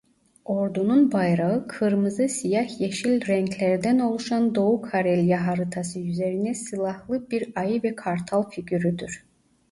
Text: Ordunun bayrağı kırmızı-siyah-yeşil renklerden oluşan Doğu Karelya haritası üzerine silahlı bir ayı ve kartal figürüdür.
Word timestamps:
Ordunun 0.45 1.11
bayrağı 1.11 1.67
kırmızı-siyah-yeşil 1.67 3.27
renklerden 3.27 3.99
oluşan 3.99 4.55
Doğu 4.55 4.81
Karelya 4.81 5.47
haritası 5.47 5.99
üzerine 5.99 6.53
silahlı 6.53 7.29
bir 7.31 7.51
ayı 7.55 7.83
ve 7.83 7.95
kartal 7.95 8.49
figürüdür. 8.49 9.23